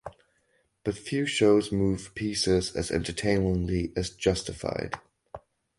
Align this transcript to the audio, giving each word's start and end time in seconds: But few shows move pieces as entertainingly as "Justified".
But 0.83 0.95
few 0.97 1.27
shows 1.27 1.71
move 1.71 2.15
pieces 2.15 2.75
as 2.75 2.89
entertainingly 2.89 3.93
as 3.95 4.09
"Justified". 4.09 4.97